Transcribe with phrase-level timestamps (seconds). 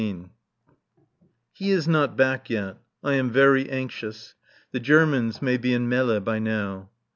[1.53, 2.77] _]He is not back yet.
[3.03, 4.33] I am very anxious.
[4.71, 6.89] The Germans may be in Melle by now.